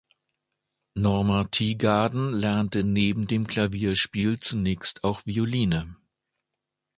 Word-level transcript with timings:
Norma 0.95 1.43
Teagarden 1.43 2.33
lernte 2.33 2.83
neben 2.83 3.27
dem 3.27 3.45
Klavierspiel 3.45 4.39
zunächst 4.39 5.03
auch 5.03 5.23
Violine. 5.27 5.95